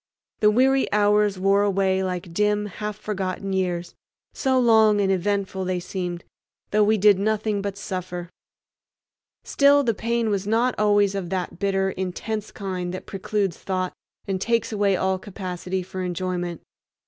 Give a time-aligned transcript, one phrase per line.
[0.39, 3.93] The weary hours wore away like dim half forgotten years,
[4.33, 6.23] so long and eventful they seemed,
[6.71, 8.31] though we did nothing but suffer.
[9.43, 13.93] Still the pain was not always of that bitter, intense kind that precludes thought
[14.27, 16.61] and takes away all capacity for enjoyment.